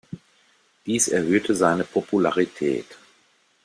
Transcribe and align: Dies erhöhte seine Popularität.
Dies 0.87 1.09
erhöhte 1.09 1.53
seine 1.53 1.83
Popularität. 1.83 2.87